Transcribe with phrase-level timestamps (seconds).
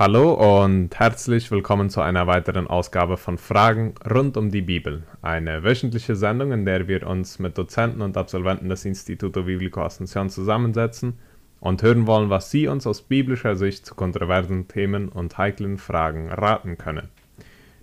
[0.00, 5.02] Hallo und herzlich willkommen zu einer weiteren Ausgabe von Fragen rund um die Bibel.
[5.20, 10.30] Eine wöchentliche Sendung, in der wir uns mit Dozenten und Absolventen des Instituto Biblico Asunción
[10.30, 11.18] zusammensetzen
[11.60, 16.30] und hören wollen, was sie uns aus biblischer Sicht zu kontroversen Themen und heiklen Fragen
[16.30, 17.10] raten können.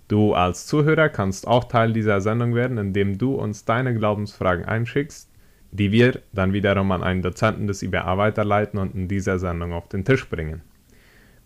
[0.08, 5.30] Du als Zuhörer kannst auch Teil dieser Sendung werden, indem du uns deine Glaubensfragen einschickst,
[5.70, 9.88] die wir dann wiederum an einen Dozenten des IBA weiterleiten und in dieser Sendung auf
[9.88, 10.62] den Tisch bringen.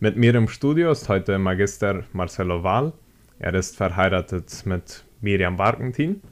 [0.03, 2.93] Mit mir im Studio ist heute Magister Marcelo Wahl.
[3.39, 6.23] Er ist verheiratet mit Miriam Barkentin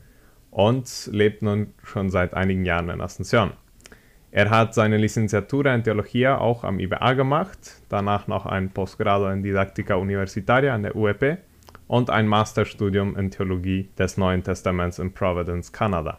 [0.51, 3.52] und lebt nun schon seit einigen Jahren in Asunción.
[4.33, 9.45] Er hat seine Licenciatura in Theologia auch am IBA gemacht, danach noch ein Postgrado in
[9.45, 11.38] Didactica Universitaria an der UEP
[11.87, 16.18] und ein Masterstudium in Theologie des Neuen Testaments in Providence, Kanada.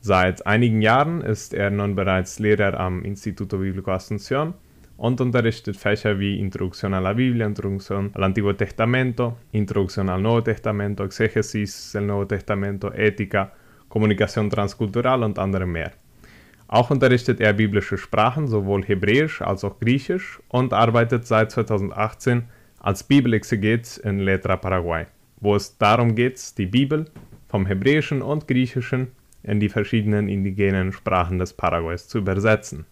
[0.00, 4.54] Seit einigen Jahren ist er nun bereits Lehrer am Instituto Biblico Asunción
[4.96, 10.42] und unterrichtet Fächer wie Introducción a la Biblia, Introducción al Antiguo Testamento, Introducción al Nuevo
[10.42, 13.52] Testamento, Exégesis del Nuevo Testamento, Ethika,
[13.88, 15.92] Kommunikation transkultural und andere mehr.
[16.68, 22.44] Auch unterrichtet er biblische Sprachen, sowohl Hebräisch als auch Griechisch und arbeitet seit 2018
[22.78, 25.06] als Bibelexeget in Letra Paraguay,
[25.40, 27.06] wo es darum geht, die Bibel
[27.48, 29.08] vom Hebräischen und Griechischen
[29.42, 32.86] in die verschiedenen indigenen Sprachen des Paraguays zu übersetzen.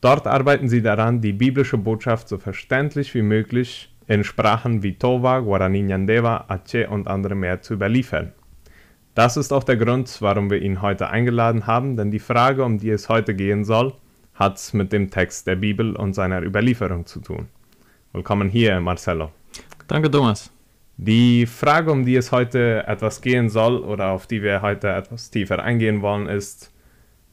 [0.00, 5.40] Dort arbeiten sie daran, die biblische Botschaft so verständlich wie möglich in Sprachen wie Towa,
[5.40, 8.32] Guarani Nyandeva, Aceh und andere mehr zu überliefern.
[9.14, 12.78] Das ist auch der Grund, warum wir ihn heute eingeladen haben, denn die Frage, um
[12.78, 13.94] die es heute gehen soll,
[14.34, 17.48] hat mit dem Text der Bibel und seiner Überlieferung zu tun.
[18.12, 19.30] Willkommen hier, Marcelo.
[19.88, 20.52] Danke, Thomas.
[20.98, 25.30] Die Frage, um die es heute etwas gehen soll oder auf die wir heute etwas
[25.30, 26.72] tiefer eingehen wollen, ist,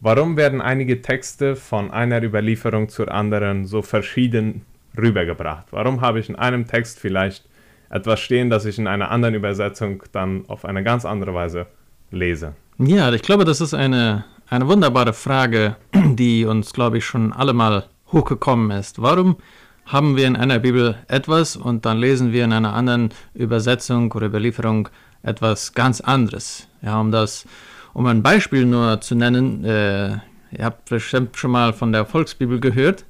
[0.05, 4.65] Warum werden einige Texte von einer Überlieferung zur anderen so verschieden
[4.97, 5.67] rübergebracht?
[5.71, 7.45] Warum habe ich in einem Text vielleicht
[7.89, 11.67] etwas stehen, das ich in einer anderen Übersetzung dann auf eine ganz andere Weise
[12.11, 12.53] lese?
[12.79, 17.53] Ja, ich glaube, das ist eine, eine wunderbare Frage, die uns, glaube ich, schon alle
[17.53, 19.01] mal hochgekommen ist.
[19.01, 19.37] Warum
[19.85, 24.27] haben wir in einer Bibel etwas und dann lesen wir in einer anderen Übersetzung oder
[24.27, 24.89] Überlieferung
[25.21, 26.67] etwas ganz anderes?
[26.81, 27.45] Ja, um das
[27.93, 30.17] um ein Beispiel nur zu nennen, äh,
[30.51, 33.05] ihr habt bestimmt schon mal von der Volksbibel gehört.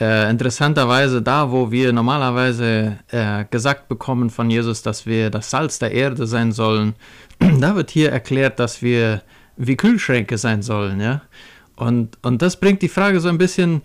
[0.00, 5.78] Äh, interessanterweise da, wo wir normalerweise äh, gesagt bekommen von Jesus, dass wir das Salz
[5.78, 6.94] der Erde sein sollen,
[7.38, 9.22] da wird hier erklärt, dass wir
[9.56, 11.22] wie Kühlschränke sein sollen, ja.
[11.76, 13.82] Und, und das bringt die Frage so ein bisschen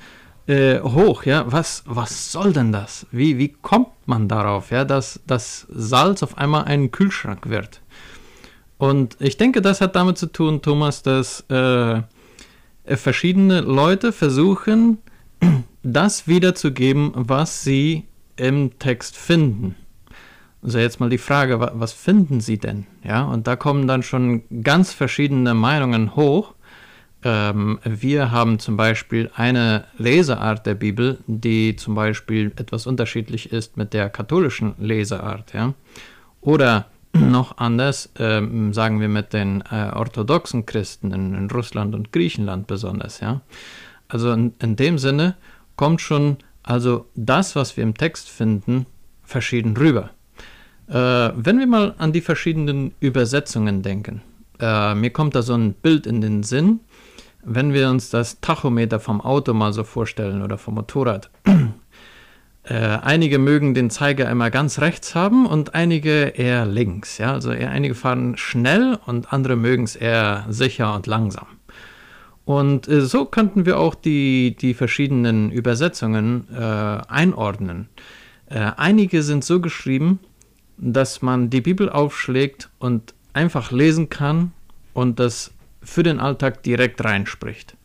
[0.47, 1.43] äh, hoch, ja.
[1.47, 3.05] Was, was soll denn das?
[3.11, 7.81] Wie, wie kommt man darauf, ja, dass das Salz auf einmal ein Kühlschrank wird?
[8.77, 12.01] Und ich denke, das hat damit zu tun, Thomas, dass äh,
[12.85, 14.97] verschiedene Leute versuchen,
[15.83, 18.03] das wiederzugeben, was sie
[18.35, 19.75] im Text finden.
[20.61, 22.87] Also jetzt mal die Frage, was finden sie denn?
[23.03, 26.55] Ja, und da kommen dann schon ganz verschiedene Meinungen hoch.
[27.23, 33.77] Ähm, wir haben zum Beispiel eine Leseart der Bibel, die zum Beispiel etwas unterschiedlich ist
[33.77, 35.53] mit der katholischen Leseart.
[35.53, 35.75] Ja?
[36.41, 42.11] Oder noch anders, ähm, sagen wir mit den äh, orthodoxen Christen in, in, Russland und
[42.11, 43.19] Griechenland besonders.
[43.19, 43.41] Ja?
[44.07, 45.35] Also in, in, dem Sinne
[45.75, 48.85] kommt schon also das, was wir im Text finden,
[49.23, 50.11] verschieden rüber.
[50.87, 54.21] Äh, wenn wir mal an die verschiedenen Übersetzungen denken,
[54.59, 56.79] äh, mir kommt da so ein Bild in den Sinn,
[57.43, 61.29] wenn wir uns das Tachometer vom Auto mal so vorstellen oder vom Motorrad.
[62.67, 67.19] Äh, einige mögen den Zeiger immer ganz rechts haben und einige eher links.
[67.19, 67.33] Ja?
[67.33, 71.47] Also eher, einige fahren schnell und andere mögen es eher sicher und langsam.
[72.43, 77.89] Und äh, so könnten wir auch die, die verschiedenen Übersetzungen äh, einordnen.
[78.47, 80.19] Äh, einige sind so geschrieben,
[80.77, 84.53] dass man die Bibel aufschlägt und einfach lesen kann
[84.93, 85.51] und das
[85.81, 87.75] für den Alltag direkt reinspricht.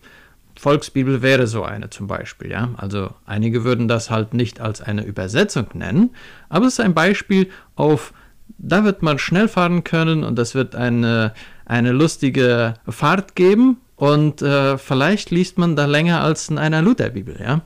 [0.60, 2.69] Volksbibel wäre so eine zum Beispiel, ja.
[2.76, 6.11] Also einige würden das halt nicht als eine Übersetzung nennen,
[6.50, 8.12] aber es ist ein Beispiel auf,
[8.58, 11.32] da wird man schnell fahren können und das wird eine,
[11.64, 17.40] eine lustige Fahrt geben und äh, vielleicht liest man da länger als in einer Lutherbibel,
[17.40, 17.62] ja.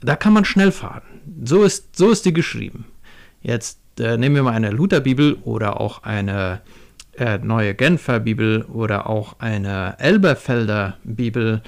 [0.00, 1.02] Da kann man schnell fahren.
[1.44, 2.86] So ist, so ist die geschrieben.
[3.42, 6.62] Jetzt äh, nehmen wir mal eine Lutherbibel oder auch eine
[7.18, 11.60] äh, neue Genfer Bibel oder auch eine Elberfelder Bibel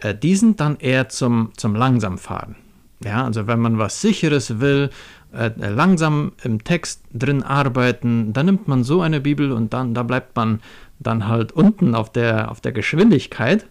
[0.00, 2.56] äh, die sind dann eher zum, zum Langsamfahren.
[3.02, 4.90] Ja, also wenn man was Sicheres will,
[5.32, 10.02] äh, langsam im Text drin arbeiten, dann nimmt man so eine Bibel und dann da
[10.02, 10.60] bleibt man
[10.98, 13.66] dann halt unten auf der, auf der Geschwindigkeit.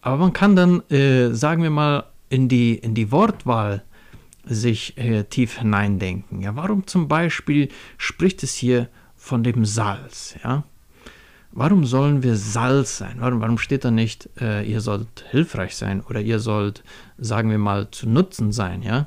[0.00, 3.82] Aber man kann dann, äh, sagen wir mal, in die, in die Wortwahl
[4.44, 6.40] sich äh, tief hineindenken.
[6.40, 10.34] Ja, warum zum Beispiel spricht es hier von dem Salz?
[10.42, 10.64] Ja,
[11.52, 13.16] warum sollen wir Salz sein?
[13.18, 16.82] Warum, warum steht da nicht, äh, ihr sollt hilfreich sein oder ihr sollt,
[17.18, 18.82] sagen wir mal, zu Nutzen sein?
[18.82, 19.06] Ja,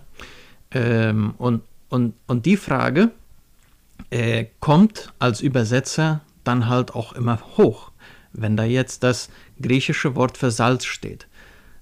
[0.72, 3.12] ähm, und, und, und die Frage
[4.10, 7.92] äh, kommt als Übersetzer dann halt auch immer hoch,
[8.34, 9.30] wenn da jetzt das
[9.62, 11.28] griechische Wort für Salz steht.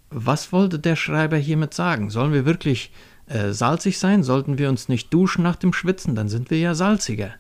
[0.10, 2.10] Was wollte der Schreiber hiermit sagen?
[2.10, 2.92] Sollen wir wirklich
[3.26, 4.24] äh, salzig sein?
[4.24, 6.14] Sollten wir uns nicht duschen nach dem Schwitzen?
[6.14, 7.32] Dann sind wir ja salziger.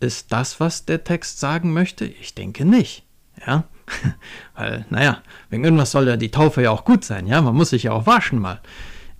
[0.00, 2.04] Ist das, was der Text sagen möchte?
[2.04, 3.04] Ich denke nicht.
[3.46, 3.64] Ja,
[4.54, 7.26] weil, naja, wegen irgendwas soll ja die Taufe ja auch gut sein.
[7.26, 8.60] Ja, man muss sich ja auch waschen mal.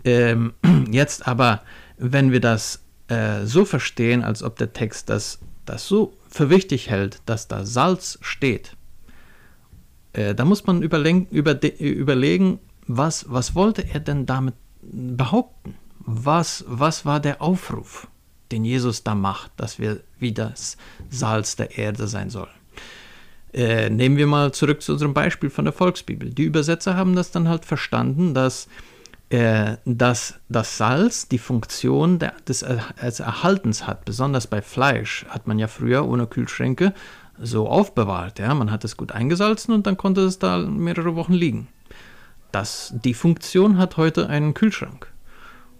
[0.04, 0.54] Ähm,
[0.90, 1.62] jetzt aber,
[1.98, 6.90] wenn wir das äh, so verstehen, als ob der Text das, das so für wichtig
[6.90, 8.76] hält, dass da Salz steht,
[10.12, 15.74] äh, da muss man überlegen, überlegen was, was wollte er denn damit behaupten?
[15.98, 18.08] Was, was war der Aufruf,
[18.52, 20.76] den Jesus da macht, dass wir wie das
[21.10, 22.50] Salz der Erde sein sollen?
[23.52, 26.30] Äh, nehmen wir mal zurück zu unserem Beispiel von der Volksbibel.
[26.30, 28.68] Die Übersetzer haben das dann halt verstanden, dass,
[29.30, 32.64] äh, dass das Salz die Funktion der, des,
[33.02, 34.04] des Erhaltens hat.
[34.04, 36.92] Besonders bei Fleisch hat man ja früher ohne Kühlschränke
[37.40, 38.38] so aufbewahrt.
[38.38, 38.52] Ja?
[38.54, 41.68] Man hat es gut eingesalzen und dann konnte es da mehrere Wochen liegen.
[42.52, 45.12] Das, die Funktion hat heute einen Kühlschrank.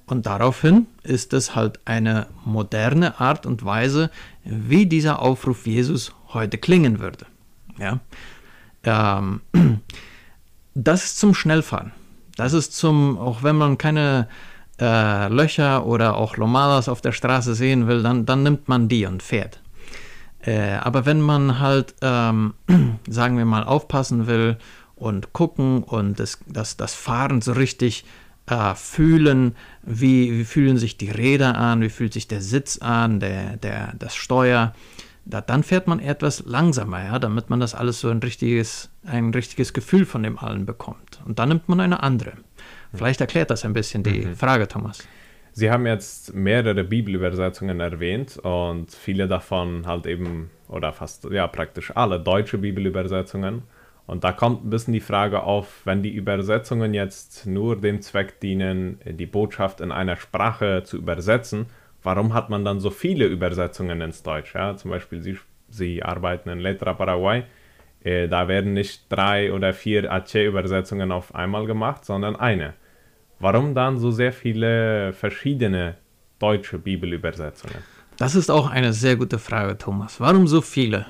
[0.07, 4.11] Und daraufhin ist es halt eine moderne Art und Weise,
[4.45, 7.27] wie dieser Aufruf Jesus heute klingen würde.
[7.79, 8.01] Ja?
[8.85, 9.41] Ähm,
[10.75, 11.93] das ist zum Schnellfahren.
[12.37, 14.29] Das ist zum, auch wenn man keine
[14.79, 19.07] äh, Löcher oder auch Lomadas auf der Straße sehen will, dann, dann nimmt man die
[19.07, 19.61] und fährt.
[20.41, 22.55] Äh, aber wenn man halt, ähm,
[23.09, 24.59] sagen wir mal, aufpassen will
[24.95, 28.05] und gucken und das, das, das Fahren so richtig
[28.47, 33.21] äh, fühlen, wie, wie fühlen sich die Räder an, wie fühlt sich der Sitz an,
[33.21, 34.73] der, der, das Steuer,
[35.25, 39.33] da, dann fährt man etwas langsamer, ja, damit man das alles so ein richtiges, ein
[39.35, 41.21] richtiges Gefühl von dem allen bekommt.
[41.27, 42.33] Und dann nimmt man eine andere.
[42.95, 44.37] Vielleicht erklärt das ein bisschen die mhm.
[44.37, 45.07] Frage, Thomas.
[45.53, 51.97] Sie haben jetzt mehrere Bibelübersetzungen erwähnt und viele davon halt eben, oder fast, ja, praktisch
[51.97, 53.63] alle deutsche Bibelübersetzungen.
[54.07, 58.41] Und da kommt ein bisschen die Frage auf, wenn die Übersetzungen jetzt nur dem Zweck
[58.41, 61.67] dienen, die Botschaft in einer Sprache zu übersetzen,
[62.03, 64.55] warum hat man dann so viele Übersetzungen ins Deutsch?
[64.55, 64.77] Ja?
[64.77, 65.39] Zum Beispiel, Sie,
[65.69, 67.43] Sie arbeiten in Letra Paraguay,
[68.05, 72.75] äh, da werden nicht drei oder vier Ache-Übersetzungen auf einmal gemacht, sondern eine.
[73.41, 75.97] Warum dann so sehr viele verschiedene
[76.39, 77.79] deutsche Bibelübersetzungen?
[78.17, 80.21] Das ist auch eine sehr gute Frage, Thomas.
[80.21, 81.07] Warum so viele?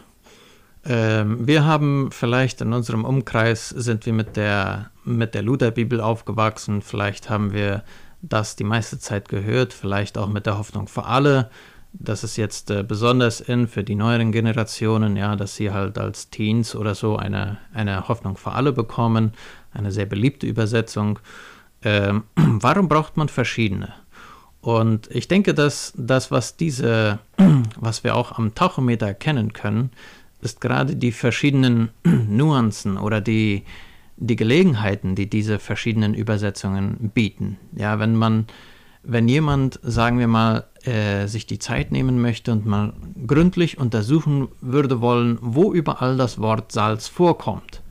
[0.88, 6.82] Ähm, wir haben vielleicht in unserem Umkreis sind wir mit der, mit der Lutherbibel aufgewachsen.
[6.82, 7.82] Vielleicht haben wir
[8.22, 9.72] das die meiste Zeit gehört.
[9.72, 11.50] Vielleicht auch mit der Hoffnung für alle.
[11.92, 16.30] Das ist jetzt äh, besonders in für die neueren Generationen, ja, dass sie halt als
[16.30, 19.32] Teens oder so eine, eine Hoffnung für alle bekommen.
[19.72, 21.18] Eine sehr beliebte Übersetzung
[21.82, 23.92] ähm, warum braucht man verschiedene?
[24.60, 27.20] Und ich denke, dass das, was diese,
[27.80, 29.90] was wir auch am Tachometer erkennen können,
[30.46, 33.64] ist gerade die verschiedenen Nuancen oder die,
[34.16, 37.58] die Gelegenheiten, die diese verschiedenen Übersetzungen bieten.
[37.74, 38.46] Ja, wenn man,
[39.02, 42.92] wenn jemand, sagen wir mal, äh, sich die Zeit nehmen möchte und mal
[43.26, 47.82] gründlich untersuchen würde wollen, wo überall das Wort Salz vorkommt,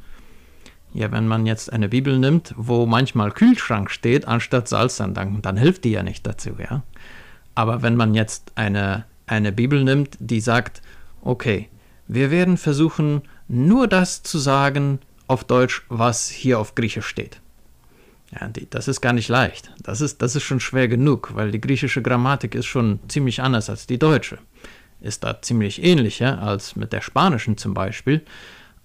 [0.93, 5.57] ja, wenn man jetzt eine Bibel nimmt, wo manchmal Kühlschrank steht, anstatt Salz, dann, dann
[5.57, 6.83] hilft die ja nicht dazu, ja.
[7.53, 10.81] Aber wenn man jetzt eine, eine Bibel nimmt, die sagt,
[11.21, 11.67] okay,
[12.07, 17.39] wir werden versuchen, nur das zu sagen auf Deutsch, was hier auf Griechisch steht.
[18.31, 19.71] Ja, die, das ist gar nicht leicht.
[19.81, 23.69] Das ist, das ist schon schwer genug, weil die griechische Grammatik ist schon ziemlich anders
[23.69, 24.39] als die deutsche.
[25.01, 28.23] Ist da ziemlich ähnlicher als mit der spanischen zum Beispiel.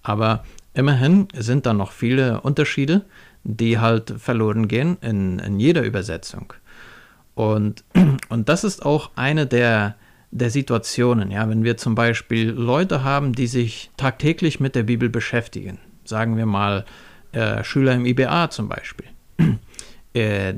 [0.03, 3.01] Aber Immerhin sind da noch viele Unterschiede,
[3.43, 6.53] die halt verloren gehen in, in jeder Übersetzung.
[7.35, 7.83] Und,
[8.29, 9.95] und das ist auch eine der,
[10.31, 15.09] der Situationen, ja, wenn wir zum Beispiel Leute haben, die sich tagtäglich mit der Bibel
[15.09, 16.85] beschäftigen, sagen wir mal
[17.33, 19.07] äh, Schüler im IBA zum Beispiel,
[20.13, 20.53] äh,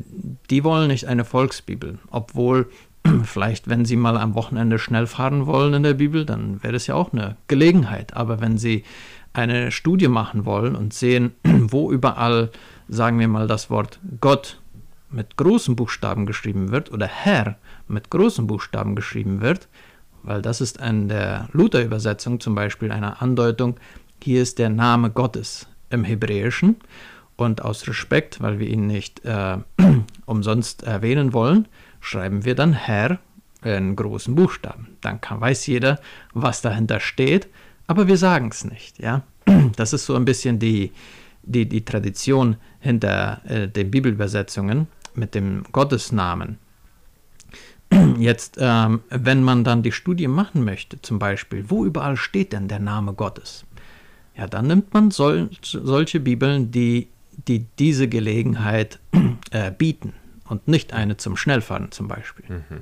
[0.50, 2.70] die wollen nicht eine Volksbibel, obwohl
[3.24, 6.88] vielleicht, wenn sie mal am Wochenende schnell fahren wollen in der Bibel, dann wäre das
[6.88, 8.16] ja auch eine Gelegenheit.
[8.16, 8.84] Aber wenn sie
[9.34, 12.52] eine Studie machen wollen und sehen, wo überall,
[12.88, 14.60] sagen wir mal, das Wort Gott
[15.14, 19.68] mit großen Buchstaben geschrieben wird oder Herr mit großen Buchstaben geschrieben wird,
[20.24, 23.78] weil das ist in der Luther-Übersetzung zum Beispiel eine Andeutung,
[24.24, 26.78] hier ist der Name Gottes im Hebräischen
[27.36, 29.58] Und aus Respekt, weil wir ihn nicht äh,
[30.26, 31.68] umsonst erwähnen wollen,
[32.00, 33.20] schreiben wir dann Herr
[33.64, 34.98] in großen Buchstaben.
[35.02, 36.00] Dann kann, weiß jeder,
[36.34, 37.48] was dahinter steht,
[37.88, 39.00] aber wir sagen es nicht.
[39.00, 39.24] Ja?
[39.76, 40.92] Das ist so ein bisschen die,
[41.44, 46.58] die, die Tradition hinter äh, den Bibelübersetzungen mit dem Gottesnamen.
[48.18, 52.68] Jetzt, ähm, wenn man dann die Studie machen möchte, zum Beispiel, wo überall steht denn
[52.68, 53.66] der Name Gottes?
[54.36, 57.10] Ja, dann nimmt man sol solche Bibeln, die,
[57.48, 59.00] die diese Gelegenheit
[59.52, 60.14] äh, bieten
[60.50, 62.46] und nicht eine zum Schnellfahren zum Beispiel.
[62.50, 62.82] Mhm.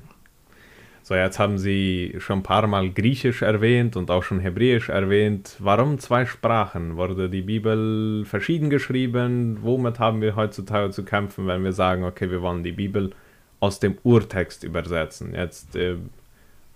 [1.03, 5.55] So, jetzt haben Sie schon ein paar Mal Griechisch erwähnt und auch schon Hebräisch erwähnt.
[5.57, 6.95] Warum zwei Sprachen?
[6.95, 9.57] Wurde die Bibel verschieden geschrieben?
[9.61, 13.11] Womit haben wir heutzutage zu kämpfen, wenn wir sagen, okay, wir wollen die Bibel
[13.59, 15.33] aus dem Urtext übersetzen?
[15.33, 15.95] Jetzt, äh,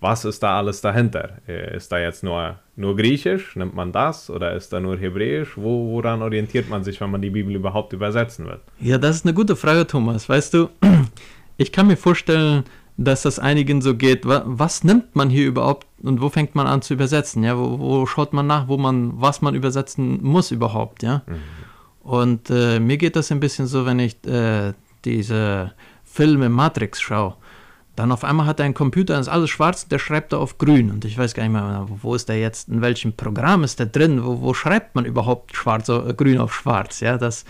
[0.00, 1.38] was ist da alles dahinter?
[1.46, 3.54] Äh, ist da jetzt nur, nur Griechisch?
[3.54, 4.28] Nimmt man das?
[4.28, 5.56] Oder ist da nur Hebräisch?
[5.56, 8.58] Wo, woran orientiert man sich, wenn man die Bibel überhaupt übersetzen will?
[8.80, 10.28] Ja, das ist eine gute Frage, Thomas.
[10.28, 10.68] Weißt du,
[11.56, 12.64] ich kann mir vorstellen,
[12.96, 14.22] dass das einigen so geht.
[14.24, 17.42] Was nimmt man hier überhaupt und wo fängt man an zu übersetzen?
[17.42, 21.02] Ja, wo, wo schaut man nach, wo man, was man übersetzen muss überhaupt?
[21.02, 22.10] Ja, mhm.
[22.10, 24.72] und äh, mir geht das ein bisschen so, wenn ich äh,
[25.04, 25.72] diese
[26.04, 27.34] Filme Matrix schaue.
[27.96, 30.90] Dann auf einmal hat er einen Computer, ist alles schwarz, der schreibt da auf grün.
[30.90, 33.86] Und ich weiß gar nicht mehr, wo ist der jetzt, in welchem Programm ist der
[33.86, 37.00] drin, wo, wo schreibt man überhaupt schwarz, äh, grün auf schwarz?
[37.00, 37.46] Ja, das,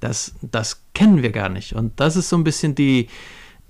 [0.00, 1.74] das, das kennen wir gar nicht.
[1.74, 3.08] Und das ist so ein bisschen die,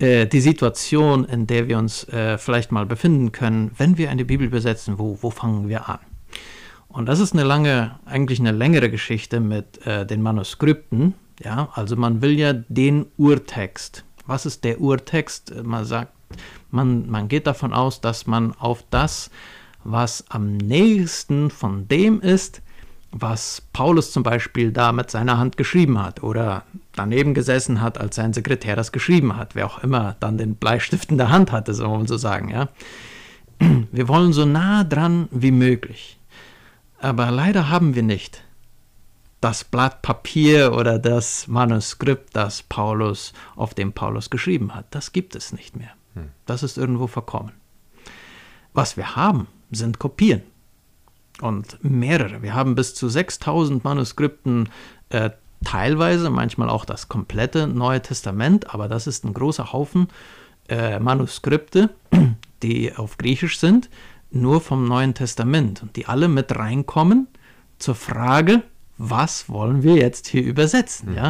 [0.01, 4.25] äh, die Situation, in der wir uns äh, vielleicht mal befinden können, wenn wir eine
[4.25, 5.99] Bibel übersetzen, wo, wo fangen wir an?
[6.87, 11.13] Und das ist eine lange, eigentlich eine längere Geschichte mit äh, den Manuskripten.
[11.43, 14.03] Ja, also man will ja den Urtext.
[14.25, 15.53] Was ist der Urtext?
[15.63, 16.11] Man sagt,
[16.69, 19.29] man, man geht davon aus, dass man auf das,
[19.83, 22.61] was am nächsten von dem ist,
[23.11, 26.63] was Paulus zum Beispiel da mit seiner Hand geschrieben hat oder
[26.93, 31.11] daneben gesessen hat, als sein Sekretär das geschrieben hat, wer auch immer dann den Bleistift
[31.11, 32.49] in der Hand hatte, soll man so sagen.
[32.49, 32.69] Ja?
[33.91, 36.17] Wir wollen so nah dran wie möglich.
[36.99, 38.43] Aber leider haben wir nicht
[39.41, 44.85] das Blatt Papier oder das Manuskript, das Paulus, auf dem Paulus geschrieben hat.
[44.91, 45.89] Das gibt es nicht mehr.
[46.13, 46.29] Hm.
[46.45, 47.51] Das ist irgendwo verkommen.
[48.73, 50.43] Was wir haben, sind Kopien
[51.39, 52.41] und mehrere.
[52.41, 54.69] Wir haben bis zu 6000 Manuskripten,
[55.09, 55.31] äh,
[55.63, 60.07] teilweise, manchmal auch das komplette Neue Testament, aber das ist ein großer Haufen
[60.69, 61.89] äh, Manuskripte,
[62.63, 63.89] die auf Griechisch sind,
[64.31, 67.27] nur vom Neuen Testament und die alle mit reinkommen
[67.77, 68.63] zur Frage,
[68.97, 71.17] was wollen wir jetzt hier übersetzen, mhm.
[71.17, 71.27] ja?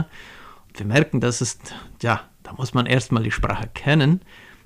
[0.67, 4.21] Und wir merken, das ist, ja, da muss man erstmal die Sprache kennen,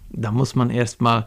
[0.10, 1.26] da muss man erstmal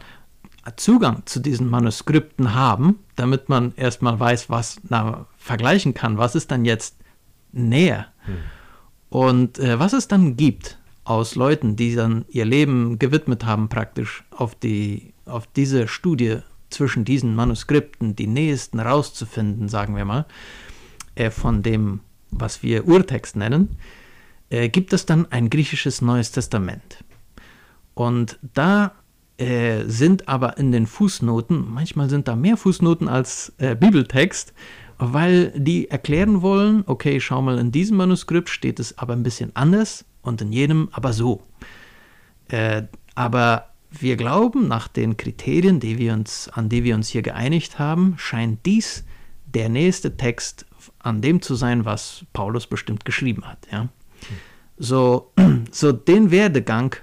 [0.75, 6.51] Zugang zu diesen Manuskripten haben, damit man erstmal weiß, was na, vergleichen kann, was ist
[6.51, 6.95] dann jetzt
[7.51, 8.07] näher.
[8.25, 8.37] Hm.
[9.09, 14.23] Und äh, was es dann gibt aus Leuten, die dann ihr Leben gewidmet haben, praktisch
[14.29, 16.39] auf, die, auf diese Studie
[16.69, 20.25] zwischen diesen Manuskripten, die nächsten rauszufinden, sagen wir mal,
[21.15, 23.77] äh, von dem, was wir Urtext nennen,
[24.49, 27.03] äh, gibt es dann ein griechisches Neues Testament.
[27.95, 28.93] Und da
[29.39, 34.53] äh, sind aber in den Fußnoten, manchmal sind da mehr Fußnoten als äh, Bibeltext,
[34.97, 39.55] weil die erklären wollen, okay, schau mal, in diesem Manuskript steht es aber ein bisschen
[39.55, 41.41] anders und in jedem aber so.
[42.49, 42.83] Äh,
[43.15, 47.79] aber wir glauben, nach den Kriterien, die wir uns, an die wir uns hier geeinigt
[47.79, 49.05] haben, scheint dies
[49.45, 50.65] der nächste Text
[50.99, 53.67] an dem zu sein, was Paulus bestimmt geschrieben hat.
[53.71, 53.87] Ja?
[54.77, 55.31] So,
[55.71, 56.95] so den Werdegang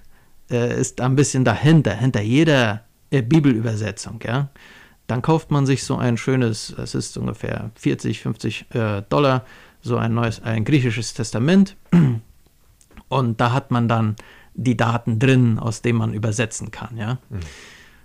[0.51, 4.21] äh, ist ein bisschen dahinter, hinter jeder äh, Bibelübersetzung.
[4.25, 4.51] Ja?
[5.07, 9.45] Dann kauft man sich so ein schönes, es ist ungefähr 40, 50 äh, Dollar,
[9.81, 11.77] so ein neues, ein griechisches Testament.
[13.09, 14.17] Und da hat man dann
[14.55, 16.97] die Daten drin, aus denen man übersetzen kann.
[16.97, 17.19] Ja?
[17.29, 17.41] Mhm.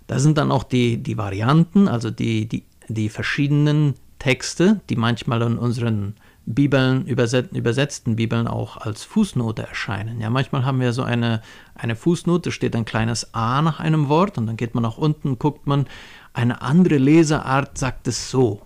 [0.08, 5.42] Da sind dann auch die, die Varianten, also die, die, die verschiedenen Texte, die manchmal
[5.42, 10.20] in unseren Bibeln, übersetzten Bibeln auch als Fußnote erscheinen.
[10.20, 11.42] Ja, manchmal haben wir so eine,
[11.76, 15.38] eine Fußnote, steht ein kleines A nach einem Wort und dann geht man nach unten,
[15.38, 15.86] guckt man,
[16.34, 18.62] eine andere Leseart sagt es so.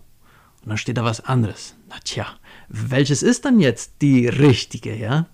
[0.63, 1.75] Und dann steht da was anderes.
[1.89, 2.25] Na tja,
[2.69, 5.27] welches ist dann jetzt die richtige, ja?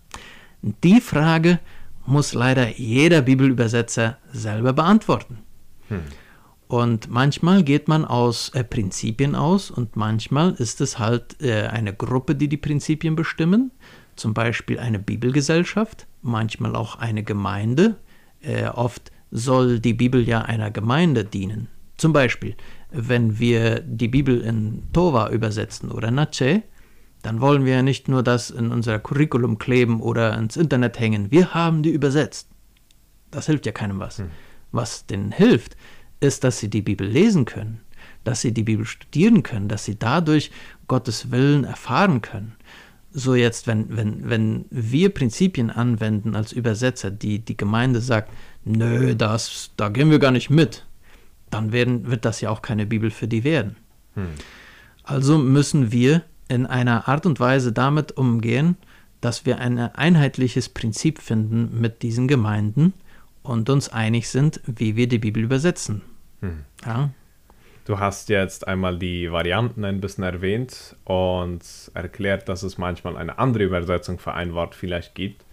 [0.61, 1.59] Die Frage
[2.05, 5.39] muss leider jeder Bibelübersetzer selber beantworten.
[5.89, 6.01] Hm.
[6.71, 11.93] Und manchmal geht man aus äh, Prinzipien aus und manchmal ist es halt äh, eine
[11.93, 13.71] Gruppe, die die Prinzipien bestimmen,
[14.15, 17.97] zum Beispiel eine Bibelgesellschaft, manchmal auch eine Gemeinde.
[18.39, 21.67] Äh, oft soll die Bibel ja einer Gemeinde dienen.
[21.97, 22.55] Zum Beispiel,
[22.89, 26.63] wenn wir die Bibel in Tova übersetzen oder Nache,
[27.21, 31.31] dann wollen wir ja nicht nur das in unser Curriculum kleben oder ins Internet hängen.
[31.31, 32.47] Wir haben die übersetzt.
[33.29, 34.19] Das hilft ja keinem was.
[34.19, 34.31] Hm.
[34.71, 35.75] Was denen hilft,
[36.21, 37.81] ist, dass sie die Bibel lesen können,
[38.23, 40.51] dass sie die Bibel studieren können, dass sie dadurch
[40.87, 42.55] Gottes Willen erfahren können.
[43.11, 48.31] So jetzt, wenn, wenn, wenn wir Prinzipien anwenden als Übersetzer, die die Gemeinde sagt,
[48.63, 50.85] nö, das, da gehen wir gar nicht mit,
[51.49, 53.75] dann werden, wird das ja auch keine Bibel für die werden.
[54.15, 54.27] Hm.
[55.03, 58.77] Also müssen wir in einer Art und Weise damit umgehen,
[59.19, 62.93] dass wir ein einheitliches Prinzip finden mit diesen Gemeinden
[63.43, 66.01] und uns einig sind, wie wir die Bibel übersetzen.
[66.41, 66.65] Hm.
[66.85, 67.09] Ja?
[67.85, 71.61] Du hast jetzt einmal die Varianten ein bisschen erwähnt und
[71.93, 75.45] erklärt, dass es manchmal eine andere Übersetzung für ein Wort vielleicht gibt.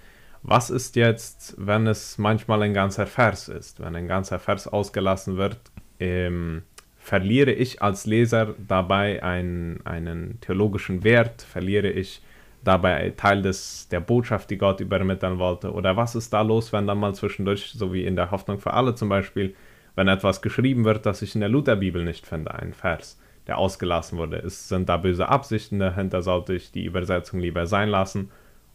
[0.42, 3.80] Was ist jetzt, wenn es manchmal ein ganzer Vers ist?
[3.80, 5.58] Wenn ein ganzer Vers ausgelassen wird,
[6.00, 6.62] ähm,
[6.98, 11.42] verliere ich als Leser dabei ein, einen theologischen Wert?
[11.42, 12.22] Verliere ich
[12.62, 15.72] dabei Teil des, der Botschaft, die Gott übermitteln wollte?
[15.72, 18.74] Oder was ist da los, wenn dann mal zwischendurch, so wie in der Hoffnung für
[18.74, 19.56] alle zum Beispiel,
[19.98, 24.16] wenn etwas geschrieben wird, das ich in der Lutherbibel nicht finde, ein Vers, der ausgelassen
[24.16, 24.36] wurde?
[24.36, 26.22] Ist, sind da böse Absichten dahinter?
[26.22, 28.30] Sollte ich die Übersetzung lieber sein lassen?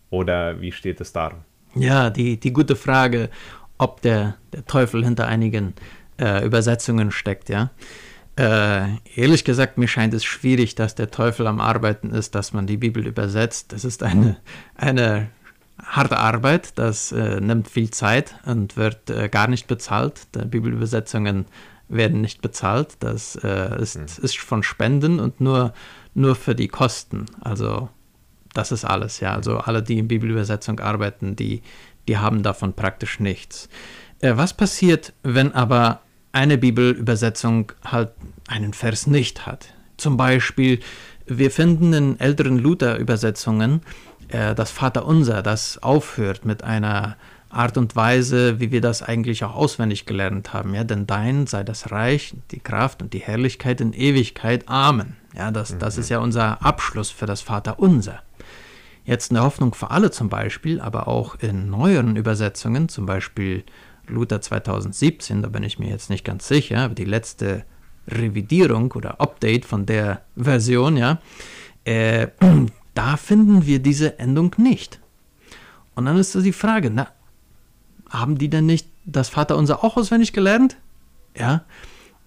[0.09, 1.39] Oder wie steht es darum?
[1.75, 3.29] Ja, die, die gute Frage,
[3.77, 5.75] ob der, der Teufel hinter einigen
[6.19, 7.71] äh, Übersetzungen steckt, ja.
[8.35, 12.67] Äh, ehrlich gesagt, mir scheint es schwierig, dass der Teufel am Arbeiten ist, dass man
[12.67, 13.71] die Bibel übersetzt.
[13.71, 14.35] Das ist eine,
[14.75, 15.29] eine
[15.83, 20.27] harte Arbeit, das äh, nimmt viel Zeit und wird äh, gar nicht bezahlt.
[20.35, 21.45] Die Bibelübersetzungen
[21.89, 22.95] werden nicht bezahlt.
[22.99, 24.23] Das äh, ist, mhm.
[24.23, 25.73] ist von Spenden und nur,
[26.13, 27.25] nur für die Kosten.
[27.41, 27.89] Also
[28.53, 29.33] das ist alles, ja.
[29.33, 31.61] Also alle, die in Bibelübersetzung arbeiten, die,
[32.07, 33.69] die haben davon praktisch nichts.
[34.19, 38.11] Äh, was passiert, wenn aber eine Bibelübersetzung halt
[38.47, 39.73] einen Vers nicht hat.
[39.97, 40.79] Zum Beispiel,
[41.25, 43.81] wir finden in älteren Luther-Übersetzungen
[44.33, 47.15] äh, das Vaterunser, das aufhört mit einer
[47.49, 50.73] Art und Weise, wie wir das eigentlich auch auswendig gelernt haben.
[50.73, 54.67] Ja, denn dein sei das Reich, die Kraft und die Herrlichkeit in Ewigkeit.
[54.67, 55.15] Amen.
[55.35, 58.21] Ja, das, das ist ja unser Abschluss für das Vaterunser.
[59.05, 63.63] Jetzt eine Hoffnung für alle zum Beispiel, aber auch in neueren Übersetzungen, zum Beispiel
[64.07, 67.65] Luther 2017, da bin ich mir jetzt nicht ganz sicher, aber die letzte
[68.07, 71.19] Revidierung oder Update von der Version, ja,
[71.85, 72.27] äh,
[72.93, 74.99] da finden wir diese Endung nicht.
[75.95, 77.07] Und dann ist so die Frage, na,
[78.09, 80.77] haben die denn nicht das Vaterunser auch auswendig gelernt?
[81.37, 81.65] Ja.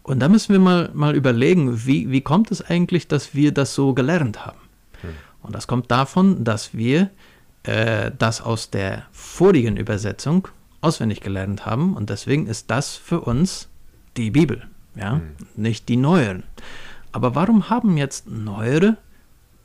[0.02, 3.74] Und da müssen wir mal, mal überlegen, wie, wie kommt es eigentlich, dass wir das
[3.74, 4.58] so gelernt haben?
[5.02, 5.10] Hm.
[5.42, 7.10] Und das kommt davon, dass wir
[7.64, 10.48] äh, das aus der vorigen Übersetzung
[10.80, 13.68] auswendig gelernt haben und deswegen ist das für uns
[14.16, 14.62] die Bibel,
[14.94, 15.22] ja, mhm.
[15.56, 16.44] nicht die neueren.
[17.12, 18.96] Aber warum haben jetzt neuere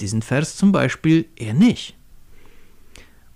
[0.01, 1.95] diesen Vers zum Beispiel eher nicht?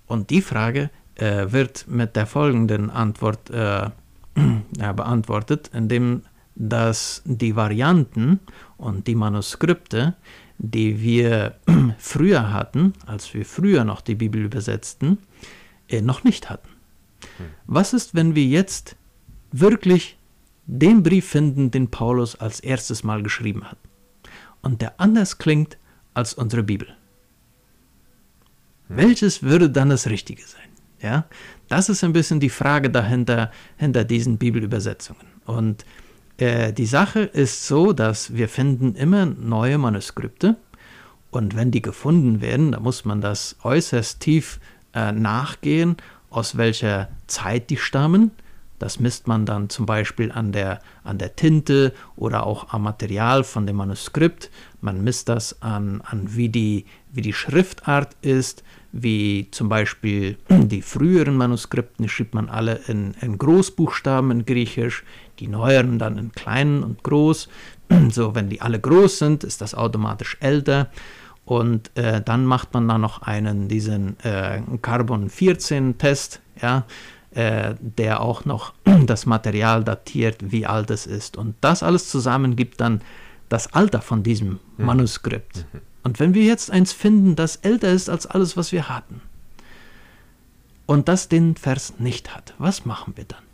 [0.07, 3.89] Und die Frage äh, wird mit der folgenden Antwort äh,
[4.93, 6.21] beantwortet, indem
[6.55, 8.39] dass die Varianten
[8.77, 10.15] und die Manuskripte,
[10.57, 11.55] die wir
[11.97, 15.17] früher hatten, als wir früher noch die Bibel übersetzten,
[15.89, 16.69] äh, noch nicht hatten.
[17.65, 18.95] Was ist, wenn wir jetzt
[19.51, 20.17] wirklich
[20.65, 23.77] den Brief finden, den Paulus als erstes Mal geschrieben hat
[24.61, 25.77] und der anders klingt
[26.15, 26.87] als unsere Bibel?
[28.87, 30.69] Welches würde dann das Richtige sein?
[31.01, 31.25] Ja,
[31.67, 35.25] das ist ein bisschen die Frage dahinter, hinter diesen Bibelübersetzungen.
[35.45, 35.85] Und
[36.37, 40.55] äh, die Sache ist so, dass wir finden immer neue Manuskripte
[41.31, 44.59] und wenn die gefunden werden, dann muss man das äußerst tief
[44.93, 45.97] äh, nachgehen
[46.29, 48.31] aus welcher Zeit die stammen.
[48.79, 53.43] Das misst man dann zum Beispiel an der, an der Tinte oder auch am Material
[53.43, 54.49] von dem Manuskript.
[54.85, 60.83] Man misst das an, an wie, die, wie die Schriftart ist, wie zum Beispiel die
[60.83, 65.03] früheren Manuskripten, schrieb man alle in, in Großbuchstaben in Griechisch,
[65.39, 67.49] die neueren dann in kleinen und groß.
[68.11, 70.91] So, wenn die alle groß sind, ist das automatisch älter.
[71.45, 76.85] Und äh, dann macht man da noch einen, diesen äh, Carbon-14-Test, ja,
[77.31, 78.73] äh, der auch noch
[79.05, 81.37] das Material datiert, wie alt es ist.
[81.37, 83.01] Und das alles zusammen gibt dann
[83.49, 84.85] das Alter von diesem mhm.
[84.85, 85.65] Manuskript.
[85.71, 85.79] Mhm.
[86.03, 89.21] Und wenn wir jetzt eins finden, das älter ist als alles, was wir hatten,
[90.85, 93.45] und das den Vers nicht hat, was machen wir dann?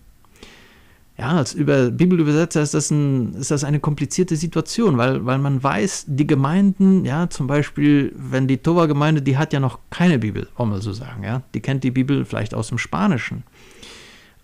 [1.22, 5.62] ja, als Über Bibelübersetzer ist das, ein, ist das eine komplizierte Situation, weil, weil man
[5.62, 10.48] weiß, die Gemeinden, ja, zum Beispiel, wenn die Tova-Gemeinde, die hat ja noch keine Bibel,
[10.58, 13.44] wollen wir so sagen, ja, die kennt die Bibel vielleicht aus dem Spanischen.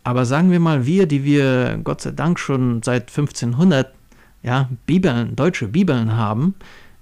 [0.04, 3.92] Aber sagen wir mal, wir, die wir Gott sei Dank schon seit 1500
[4.48, 6.56] ja, Bibeln, deutsche Bibeln haben,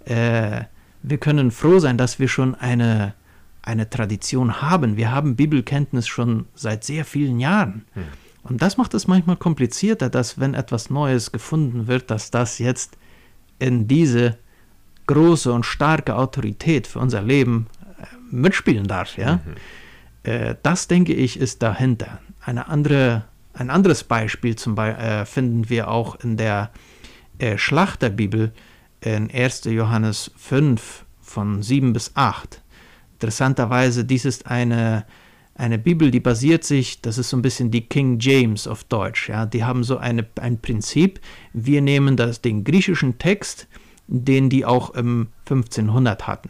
[0.05, 0.61] äh,
[1.03, 3.13] wir können froh sein, dass wir schon eine,
[3.61, 4.97] eine Tradition haben.
[4.97, 7.85] Wir haben Bibelkenntnis schon seit sehr vielen Jahren.
[7.93, 8.03] Hm.
[8.41, 12.97] Und das macht es manchmal komplizierter, dass wenn etwas Neues gefunden wird, dass das jetzt
[13.59, 14.39] in diese
[15.05, 17.67] große und starke Autorität für unser Leben
[17.99, 19.17] äh, mitspielen darf.
[19.17, 19.35] Ja?
[19.35, 20.31] Mhm.
[20.31, 22.19] Äh, das, denke ich, ist dahinter.
[22.41, 26.71] Eine andere, ein anderes Beispiel zum Be äh, finden wir auch in der
[27.39, 28.53] äh, Schlachterbibel
[29.01, 29.65] in 1.
[29.65, 32.61] Johannes 5 von 7 bis 8.
[33.13, 35.05] Interessanterweise, dies ist eine,
[35.55, 39.29] eine Bibel, die basiert sich, das ist so ein bisschen die King James auf Deutsch.
[39.29, 39.45] Ja?
[39.45, 41.19] Die haben so eine, ein Prinzip,
[41.53, 43.67] wir nehmen das, den griechischen Text,
[44.07, 46.49] den die auch im 1500 hatten.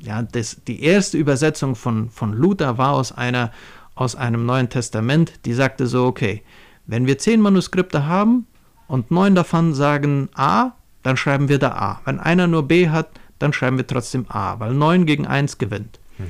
[0.00, 3.52] Ja, das, die erste Übersetzung von, von Luther war aus, einer,
[3.94, 6.42] aus einem Neuen Testament, die sagte so, okay,
[6.86, 8.46] wenn wir zehn Manuskripte haben
[8.88, 10.72] und neun davon sagen A,
[11.02, 12.00] dann schreiben wir da A.
[12.04, 16.00] Wenn einer nur B hat, dann schreiben wir trotzdem A, weil neun gegen eins gewinnt.
[16.18, 16.26] Mhm.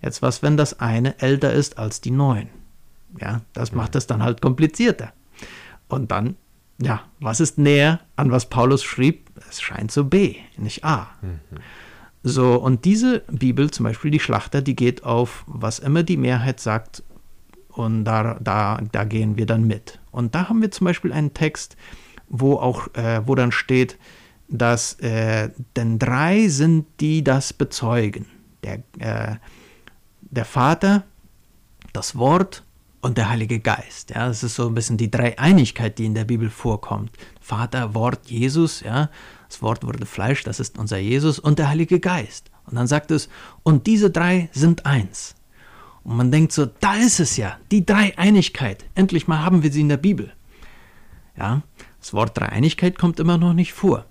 [0.00, 2.48] Jetzt was, wenn das eine älter ist als die neun?
[3.20, 5.12] Ja, das macht es dann halt komplizierter.
[5.88, 6.36] Und dann,
[6.80, 9.30] ja, was ist näher an was Paulus schrieb?
[9.50, 11.08] Es scheint so B, nicht A.
[11.20, 11.40] Mhm.
[12.22, 16.60] So, und diese Bibel, zum Beispiel die Schlachter, die geht auf, was immer die Mehrheit
[16.60, 17.02] sagt,
[17.68, 20.00] und da, da, da gehen wir dann mit.
[20.10, 21.76] Und da haben wir zum Beispiel einen Text,
[22.28, 23.98] wo auch, äh, wo dann steht,
[24.48, 28.26] dass äh, denn drei sind, die das bezeugen.
[28.64, 29.36] Der, äh,
[30.22, 31.04] der Vater,
[31.92, 32.64] das Wort
[33.00, 34.10] und der Heilige Geist.
[34.10, 37.12] Ja, das ist so ein bisschen die Dreieinigkeit, die in der Bibel vorkommt.
[37.40, 39.10] Vater, Wort, Jesus, ja,
[39.48, 42.50] das Wort wurde Fleisch, das ist unser Jesus und der Heilige Geist.
[42.66, 43.28] Und dann sagt es,
[43.62, 45.34] und diese drei sind eins.
[46.08, 48.86] Und man denkt so, da ist es ja, die Dreieinigkeit.
[48.94, 50.32] Endlich mal haben wir sie in der Bibel.
[51.36, 51.60] Ja,
[52.00, 54.06] das Wort Dreieinigkeit kommt immer noch nicht vor.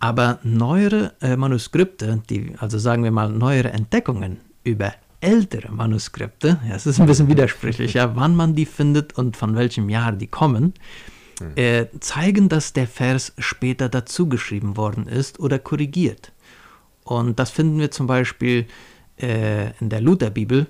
[0.00, 6.74] Aber neuere äh, Manuskripte, die, also sagen wir mal neuere Entdeckungen über ältere Manuskripte, ja,
[6.74, 10.26] es ist ein bisschen widersprüchlich, ja, wann man die findet und von welchem Jahr die
[10.26, 10.74] kommen,
[11.38, 11.52] hm.
[11.54, 16.32] äh, zeigen, dass der Vers später dazugeschrieben worden ist oder korrigiert.
[17.04, 18.66] Und das finden wir zum Beispiel
[19.20, 20.66] äh, in der Lutherbibel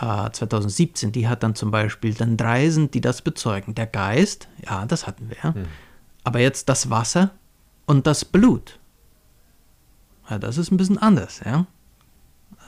[0.00, 1.12] äh, 2017.
[1.12, 3.74] Die hat dann zum Beispiel, dann drei sind, die das bezeugen.
[3.74, 5.54] Der Geist, ja, das hatten wir.
[5.54, 5.66] Hm.
[6.24, 7.30] Aber jetzt das Wasser
[7.86, 8.78] und das Blut.
[10.28, 11.66] Ja, das ist ein bisschen anders, ja.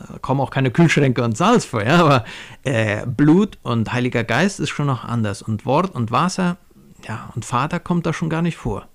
[0.09, 2.25] Da kommen auch keine Kühlschränke und Salz vor, ja, aber
[2.63, 5.43] äh, Blut und Heiliger Geist ist schon noch anders.
[5.43, 6.57] Und Wort und Wasser
[7.07, 8.89] ja, und Vater kommt da schon gar nicht vor.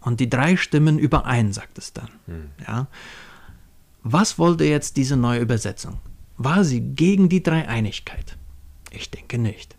[0.00, 2.08] Und die drei stimmen überein, sagt es dann.
[2.26, 2.50] Hm.
[2.66, 2.86] Ja.
[4.02, 5.98] Was wollte jetzt diese neue Übersetzung?
[6.44, 8.36] War sie gegen die Dreieinigkeit?
[8.90, 9.76] Ich denke nicht.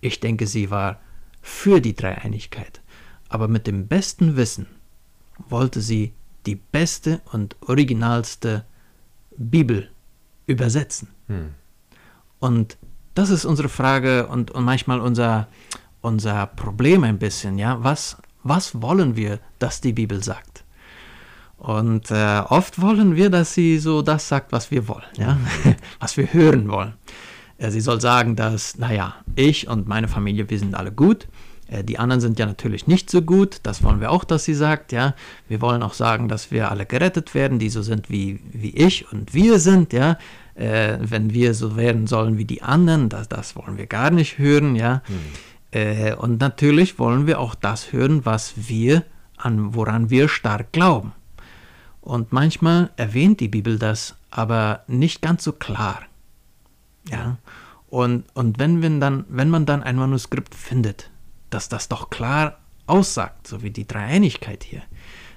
[0.00, 1.00] Ich denke, sie war
[1.40, 2.80] für die Dreieinigkeit.
[3.28, 4.66] Aber mit dem besten Wissen
[5.48, 6.12] wollte sie
[6.44, 8.64] die beste und originalste
[9.36, 9.90] Bibel
[10.46, 11.08] übersetzen.
[11.28, 11.54] Hm.
[12.40, 12.78] Und
[13.14, 15.46] das ist unsere Frage und, und manchmal unser,
[16.00, 20.51] unser Problem ein bisschen, ja, was, was wollen wir, dass die Bibel sagt?
[21.62, 25.38] Und äh, oft wollen wir, dass sie so das sagt, was wir wollen, ja,
[26.00, 26.94] was wir hören wollen.
[27.56, 31.28] Äh, sie soll sagen, dass, naja, ich und meine Familie, wir sind alle gut.
[31.68, 33.60] Äh, die anderen sind ja natürlich nicht so gut.
[33.62, 35.14] Das wollen wir auch, dass sie sagt, ja.
[35.46, 39.12] Wir wollen auch sagen, dass wir alle gerettet werden, die so sind wie, wie ich
[39.12, 40.18] und wir sind, ja.
[40.56, 44.36] Äh, wenn wir so werden sollen wie die anderen, das, das wollen wir gar nicht
[44.36, 45.00] hören, ja.
[45.06, 45.80] Hm.
[45.80, 49.04] Äh, und natürlich wollen wir auch das hören, was wir,
[49.36, 51.12] an woran wir stark glauben.
[52.02, 56.02] Und manchmal erwähnt die Bibel das, aber nicht ganz so klar.
[57.08, 57.38] Ja.
[57.88, 61.10] Und, und wenn, man dann, wenn man dann ein Manuskript findet,
[61.50, 64.82] das das doch klar aussagt, so wie die Dreieinigkeit hier,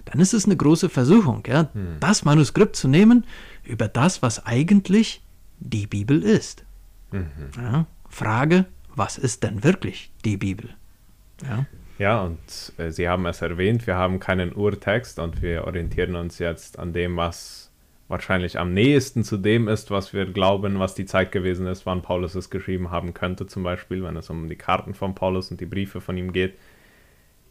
[0.05, 1.97] dann ist es eine große Versuchung, ja, hm.
[1.99, 3.25] das Manuskript zu nehmen
[3.63, 5.23] über das, was eigentlich
[5.59, 6.63] die Bibel ist.
[7.11, 7.27] Mhm.
[7.57, 10.69] Ja, Frage, was ist denn wirklich die Bibel?
[11.43, 11.65] Ja,
[11.97, 16.39] ja und äh, Sie haben es erwähnt, wir haben keinen Urtext und wir orientieren uns
[16.39, 17.71] jetzt an dem, was
[18.07, 22.01] wahrscheinlich am nächsten zu dem ist, was wir glauben, was die Zeit gewesen ist, wann
[22.01, 25.59] Paulus es geschrieben haben könnte, zum Beispiel, wenn es um die Karten von Paulus und
[25.59, 26.53] die Briefe von ihm geht.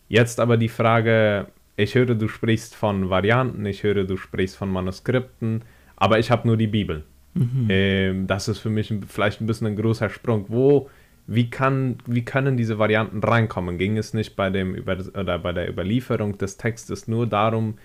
[0.08, 4.70] Jetzt aber die Frage, ich höre, du sprichst von Varianten, ich höre, du sprichst von
[4.70, 5.62] Manuskripten,
[5.96, 7.04] aber ich habe nur die Bibel.
[7.34, 7.66] Mhm.
[7.68, 10.46] Ähm, das ist für mich vielleicht ein bisschen ein großer Sprung.
[10.48, 10.88] Wo
[11.26, 13.78] wie, kann, wie können diese Varianten reinkommen?
[13.78, 17.78] Ging es nicht bei, dem Über oder bei der Überlieferung des Textes nur darum,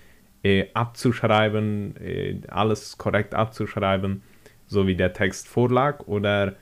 [0.44, 4.22] äh, abzuschreiben, äh, alles korrekt abzuschreiben,
[4.68, 6.08] so wie der Text vorlag?
[6.08, 6.56] Oder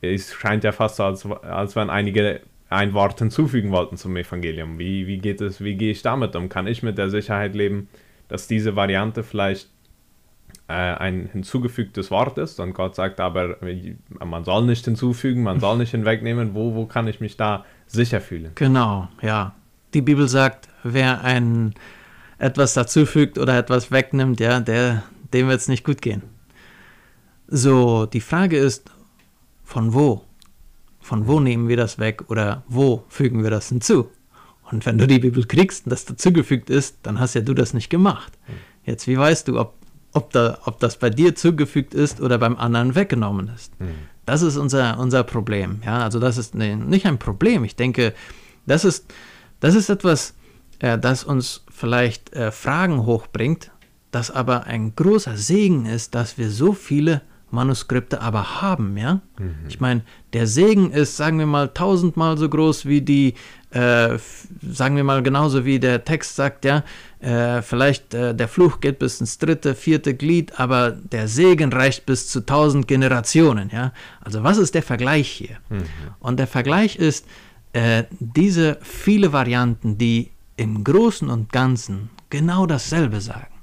[0.00, 4.78] es scheint ja fast so, als, als wenn einige ein Wort hinzufügen wollten zum Evangelium.
[4.78, 6.48] Wie, wie geht es, wie gehe ich damit um?
[6.48, 7.88] Kann ich mit der Sicherheit leben,
[8.28, 9.68] dass diese Variante vielleicht
[10.66, 13.56] ein hinzugefügtes Wort ist und Gott sagt aber,
[14.24, 18.20] man soll nicht hinzufügen, man soll nicht hinwegnehmen, wo, wo kann ich mich da sicher
[18.20, 18.52] fühlen?
[18.54, 19.54] Genau, ja.
[19.92, 21.74] Die Bibel sagt, wer ein
[22.38, 26.22] etwas dazufügt oder etwas wegnimmt, ja, der, dem wird es nicht gut gehen.
[27.46, 28.90] So, die Frage ist,
[29.62, 30.24] von wo?
[31.00, 34.10] Von wo nehmen wir das weg oder wo fügen wir das hinzu?
[34.70, 37.74] Und wenn du die Bibel kriegst und das dazugefügt ist, dann hast ja du das
[37.74, 38.32] nicht gemacht.
[38.84, 39.74] Jetzt, wie weißt du, ob,
[40.14, 43.78] ob, da, ob das bei dir zugefügt ist oder beim anderen weggenommen ist?
[43.80, 43.94] Mhm.
[44.26, 45.82] Das ist unser, unser Problem.
[45.84, 47.64] Ja, also das ist ne, nicht ein Problem.
[47.64, 48.14] Ich denke,
[48.66, 49.12] das ist,
[49.60, 50.34] das ist etwas,
[50.78, 53.70] äh, das uns vielleicht äh, Fragen hochbringt,
[54.10, 59.20] das aber ein großer Segen ist, dass wir so viele Manuskripte aber haben, ja.
[59.38, 59.54] Mhm.
[59.68, 63.34] Ich meine, der Segen ist, sagen wir mal, tausendmal so groß wie die,
[63.70, 64.18] äh,
[64.60, 66.82] sagen wir mal, genauso wie der Text sagt, ja,
[67.24, 72.04] äh, vielleicht äh, der Fluch geht bis ins dritte, vierte Glied, aber der Segen reicht
[72.04, 73.92] bis zu tausend Generationen, ja.
[74.20, 75.56] Also was ist der Vergleich hier?
[75.70, 75.84] Mhm.
[76.20, 77.26] Und der Vergleich ist,
[77.72, 83.54] äh, diese viele Varianten, die im Großen und Ganzen genau dasselbe sagen.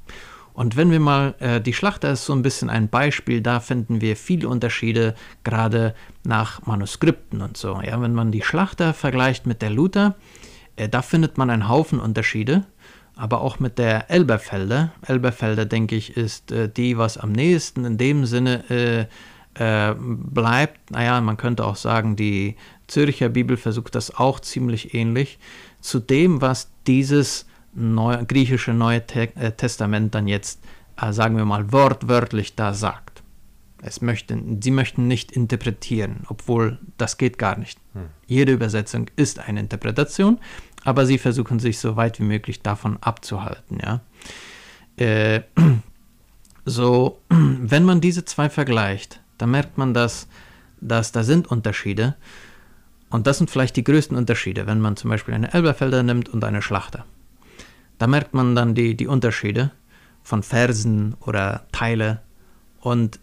[0.54, 4.02] Und wenn wir mal, äh, die Schlachter ist so ein bisschen ein Beispiel, da finden
[4.02, 5.93] wir viele Unterschiede, gerade
[6.24, 7.80] nach Manuskripten und so.
[7.82, 10.15] Ja, wenn man die Schlachter vergleicht mit der Luther,
[10.76, 12.65] äh, da findet man einen Haufen Unterschiede,
[13.15, 14.91] aber auch mit der Elberfelder.
[15.06, 19.06] Elberfelder, denke ich, ist äh, die, was am nächsten in dem Sinne äh,
[19.54, 20.91] äh, bleibt.
[20.91, 22.56] Naja, man könnte auch sagen, die
[22.88, 25.39] Zürcher Bibel versucht das auch ziemlich ähnlich
[25.82, 30.62] zu dem, was dieses Neu griechische Neue Te äh, Testament dann jetzt,
[31.02, 33.24] äh, sagen wir mal, wortwörtlich da sagt.
[33.82, 37.80] Es möchten, sie möchten nicht interpretieren, obwohl das geht gar nicht.
[37.93, 38.10] Hm.
[38.28, 40.39] Jede Übersetzung ist eine Interpretation,
[40.84, 43.80] aber sie versuchen sich so weit wie möglich davon abzuhalten.
[43.82, 44.02] Ja?
[44.98, 45.41] Äh,
[46.65, 50.28] so, wenn man diese zwei vergleicht, dann merkt man, dass,
[50.80, 52.15] dass da sind Unterschiede.
[53.10, 56.44] Und das sind vielleicht die größten Unterschiede, wenn man zum Beispiel eine Elberfelder nimmt und
[56.44, 57.06] eine Schlachter.
[57.98, 59.72] Da merkt man dann die, die Unterschiede
[60.24, 62.22] von Versen oder Teile
[62.80, 63.20] und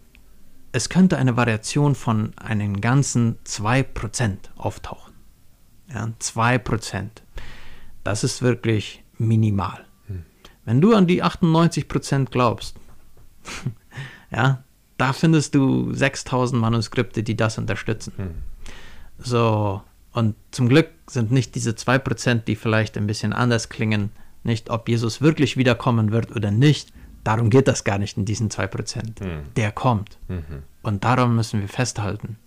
[0.71, 5.08] es könnte eine Variation von einem ganzen 2% auftauchen.
[5.93, 7.07] Ja, 2%.
[8.03, 9.85] Das ist wirklich minimal.
[10.07, 10.23] Hm.
[10.65, 12.75] Wenn du an die 98% glaubst,
[14.31, 14.63] ja,
[14.97, 18.13] da findest du 6000 Manuskripte, die das unterstützen.
[18.17, 18.29] Hm.
[19.17, 19.81] So,
[20.13, 24.11] und zum Glück sind nicht diese 2%, die vielleicht ein bisschen anders klingen,
[24.43, 26.93] nicht, ob Jesus wirklich wiederkommen wird oder nicht.
[27.23, 29.23] Darum geht das gar nicht in diesen 2%.
[29.23, 29.53] Mhm.
[29.55, 30.17] Der kommt.
[30.27, 30.63] Mhm.
[30.81, 32.37] Und darum müssen wir festhalten.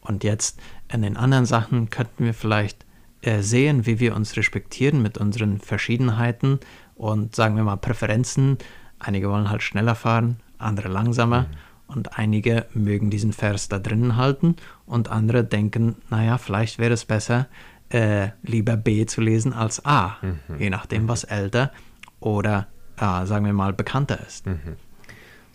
[0.00, 0.60] Und jetzt
[0.92, 2.84] in den anderen Sachen könnten wir vielleicht
[3.22, 6.60] äh, sehen, wie wir uns respektieren mit unseren Verschiedenheiten
[6.94, 8.58] und sagen wir mal Präferenzen.
[8.98, 11.42] Einige wollen halt schneller fahren, andere langsamer.
[11.42, 11.46] Mhm.
[11.86, 17.04] Und einige mögen diesen Vers da drinnen halten und andere denken, naja, vielleicht wäre es
[17.04, 17.46] besser,
[17.90, 20.58] äh, lieber B zu lesen als A, mhm.
[20.58, 21.72] je nachdem, was älter
[22.20, 24.46] oder, äh, sagen wir mal, bekannter ist.
[24.46, 24.76] Mhm.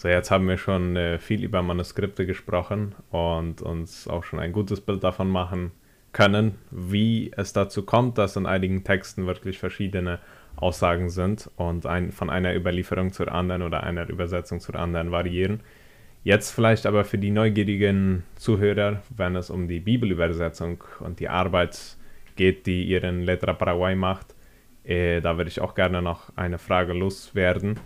[0.02, 4.54] So, jetzt haben wir schon äh, viel über Manuskripte gesprochen und uns auch schon ein
[4.54, 5.74] gutes Bild davon machen
[6.14, 10.20] können, wie es dazu kommt, dass in einigen Texten wirklich verschiedene
[10.56, 15.60] Aussagen sind und ein, von einer Überlieferung zur anderen oder einer Übersetzung zur anderen variieren.
[16.24, 21.98] Jetzt vielleicht aber für die neugierigen Zuhörer, wenn es um die Bibelübersetzung und die Arbeit
[22.38, 24.34] geht, die ihren Letra Paraguay macht.
[24.86, 27.78] Äh, da würde ich auch gerne noch eine Frage loswerden.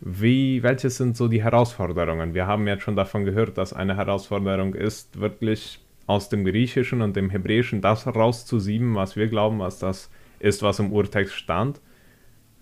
[0.00, 2.34] Wie, welche sind so die Herausforderungen?
[2.34, 7.14] Wir haben jetzt schon davon gehört, dass eine Herausforderung ist, wirklich aus dem Griechischen und
[7.16, 11.80] dem Hebräischen das rauszusieben, was wir glauben, was das ist, was im Urtext stand.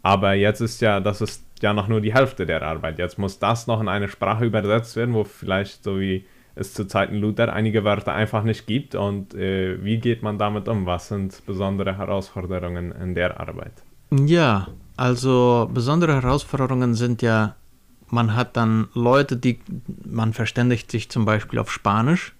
[0.02, 2.98] Aber jetzt ist ja, das ist ja noch nur die Hälfte der Arbeit.
[2.98, 6.24] Jetzt muss das noch in eine Sprache übersetzt werden, wo vielleicht so wie
[6.56, 10.66] es zu Zeiten Luther einige Wörter einfach nicht gibt und äh, wie geht man damit
[10.68, 10.86] um?
[10.86, 13.84] Was sind besondere Herausforderungen in der Arbeit?
[14.10, 17.54] Ja, also besondere Herausforderungen sind ja,
[18.08, 19.60] man hat dann Leute, die,
[20.04, 22.34] man verständigt sich zum Beispiel auf Spanisch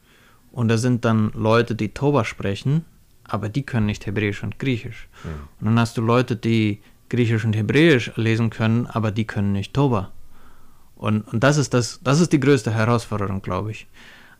[0.51, 2.85] und da sind dann Leute, die Toba sprechen,
[3.23, 5.09] aber die können nicht Hebräisch und Griechisch.
[5.23, 5.29] Mhm.
[5.61, 9.73] Und dann hast du Leute, die Griechisch und Hebräisch lesen können, aber die können nicht
[9.73, 10.11] Toba.
[10.97, 13.87] Und, und das, ist das, das ist die größte Herausforderung, glaube ich.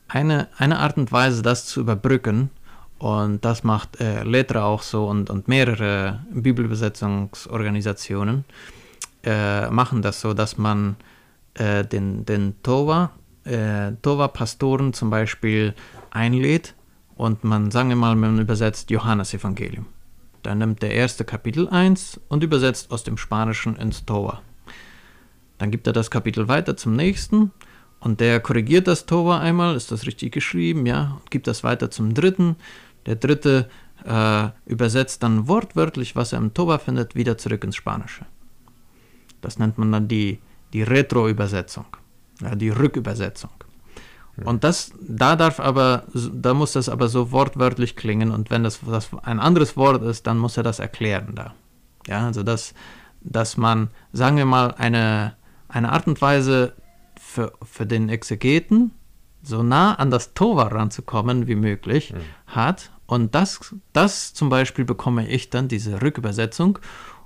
[0.09, 2.51] Eine, eine Art und Weise, das zu überbrücken,
[2.99, 8.45] und das macht äh, Letra auch so und, und mehrere Bibelübersetzungsorganisationen
[9.25, 10.97] äh, machen das so, dass man
[11.55, 13.11] äh, den, den Tova,
[13.45, 15.75] äh, Tova-Pastoren zum Beispiel
[16.11, 16.75] einlädt
[17.17, 19.87] und man, sagen wir mal, man übersetzt Johannesevangelium.
[20.43, 24.43] Dann nimmt der erste Kapitel 1 und übersetzt aus dem Spanischen ins Tova.
[25.59, 27.53] dann gibt er das Kapitel weiter zum nächsten
[28.01, 31.91] und der korrigiert das Tova einmal, ist das richtig geschrieben, ja, und gibt das weiter
[31.91, 32.57] zum dritten.
[33.09, 33.71] Der dritte
[34.05, 38.27] äh, übersetzt dann wortwörtlich, was er im Tova findet, wieder zurück ins Spanische.
[39.41, 40.41] Das nennt man dann die,
[40.75, 41.87] die Retro-Übersetzung,
[42.43, 43.51] ja, die Rückübersetzung.
[44.45, 48.81] Und das, da darf aber, da muss das aber so wortwörtlich klingen und wenn das,
[48.87, 51.55] das ein anderes Wort ist, dann muss er das erklären da.
[52.07, 52.75] Ja, also dass,
[53.21, 55.35] dass man, sagen wir mal, eine,
[55.69, 56.75] eine Art und Weise
[57.21, 58.93] für, für den Exegeten
[59.43, 62.19] so nah an das Tova ranzukommen wie möglich mhm.
[62.47, 62.91] hat.
[63.09, 66.79] Und das, das zum Beispiel bekomme ich dann, diese Rückübersetzung,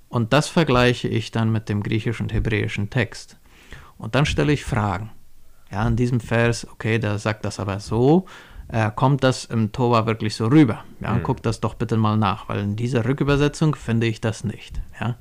[0.09, 3.39] und das vergleiche ich dann mit dem griechischen und hebräischen Text.
[3.99, 5.11] Und dann stelle ich Fragen.
[5.73, 8.27] Ja, in diesem Vers, okay, da sagt das aber so,
[8.69, 10.85] äh, kommt das im Tova wirklich so rüber?
[11.01, 11.25] Ja, mhm.
[11.25, 14.81] guck das doch bitte mal nach, weil in dieser Rückübersetzung finde ich das nicht.
[15.01, 15.17] Ja.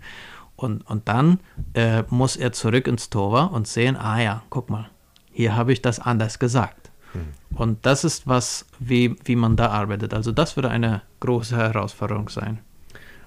[0.56, 1.39] Und, und dann
[1.74, 4.89] äh, muss er zurück ins Tova und sehen, ah ja, guck mal,
[5.32, 6.90] hier habe ich das anders gesagt.
[7.13, 7.58] Mhm.
[7.58, 10.13] Und das ist was, wie, wie man da arbeitet.
[10.13, 12.60] Also das würde eine große Herausforderung sein.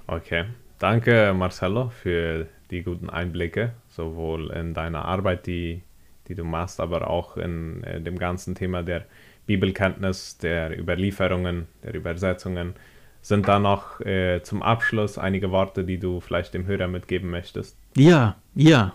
[0.07, 0.44] Okay,
[0.79, 5.83] danke Marcello für die guten Einblicke, sowohl in deine Arbeit, die
[6.29, 9.05] die du machst, aber auch in äh, dem ganzen Thema der
[9.47, 12.75] Bibelkenntnis, der Überlieferungen, der Übersetzungen.
[13.20, 17.77] Sind da noch äh, zum Abschluss einige Worte, die du vielleicht dem Hörer mitgeben möchtest?
[17.97, 18.94] Ja, ja.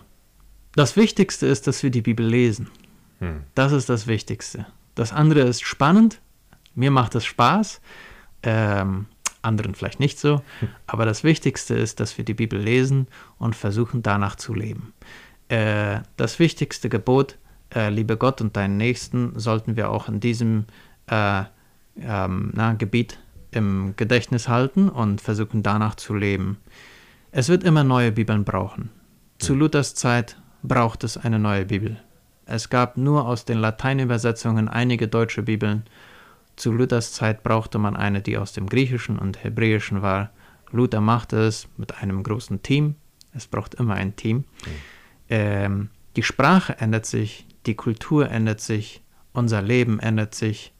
[0.76, 2.68] Das Wichtigste ist, dass wir die Bibel lesen.
[3.18, 3.42] Hm.
[3.54, 4.66] Das ist das Wichtigste.
[4.94, 6.20] Das andere ist spannend.
[6.74, 7.80] Mir macht es Spaß.
[8.42, 9.06] Ähm,
[9.42, 10.42] anderen vielleicht nicht so.
[10.86, 13.06] Aber das Wichtigste ist, dass wir die Bibel lesen
[13.38, 14.92] und versuchen danach zu leben.
[15.48, 17.38] Äh, das wichtigste Gebot,
[17.74, 20.64] äh, liebe Gott und deinen Nächsten, sollten wir auch in diesem
[21.06, 21.42] äh,
[22.00, 23.18] ähm, na, Gebiet
[23.50, 26.58] im Gedächtnis halten und versuchen danach zu leben.
[27.32, 28.90] Es wird immer neue Bibeln brauchen.
[29.38, 32.00] Zu Luthers Zeit braucht es eine neue Bibel.
[32.50, 35.84] Es gab nur aus den Lateinübersetzungen einige deutsche Bibeln.
[36.56, 40.30] Zu Luthers Zeit brauchte man eine, die aus dem Griechischen und Hebräischen war.
[40.70, 42.96] Luther machte es mit einem großen Team.
[43.32, 44.38] Es braucht immer ein Team.
[44.38, 44.70] Mhm
[45.30, 50.74] ähm, die Sprache ändert sich, die Kultur ändert sich, unser Leben ändert sich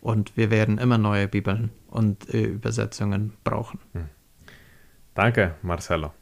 [0.00, 3.80] und wir werden immer neue Bibeln und äh, Übersetzungen brauchen.
[3.92, 4.08] Hm.
[5.14, 6.12] Danke, Marcelo.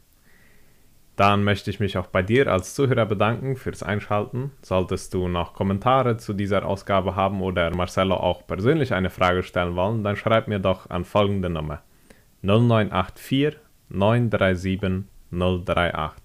[1.15, 4.51] Dann möchte ich mich auch bei dir als Zuhörer bedanken fürs Einschalten.
[4.61, 9.75] Solltest du noch Kommentare zu dieser Ausgabe haben oder Marcelo auch persönlich eine Frage stellen
[9.75, 11.81] wollen, dann schreib mir doch an folgende Nummer
[12.41, 13.57] 0984
[13.89, 16.21] 937 038.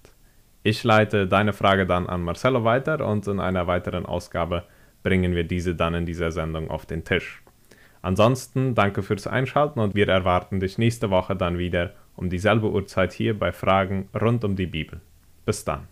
[0.63, 4.65] Ich leite deine Frage dann an Marcelo weiter und in einer weiteren Ausgabe
[5.03, 7.43] bringen wir diese dann in dieser Sendung auf den Tisch.
[8.03, 13.13] Ansonsten danke fürs Einschalten und wir erwarten dich nächste Woche dann wieder um dieselbe Uhrzeit
[13.13, 15.01] hier bei Fragen rund um die Bibel.
[15.45, 15.89] Bis dann.